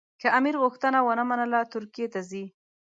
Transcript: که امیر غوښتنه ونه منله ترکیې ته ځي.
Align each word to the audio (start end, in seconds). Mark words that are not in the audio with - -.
که 0.21 0.27
امیر 0.37 0.55
غوښتنه 0.63 0.99
ونه 1.03 1.23
منله 1.29 1.61
ترکیې 1.73 2.07
ته 2.13 2.19
ځي. 2.29 2.45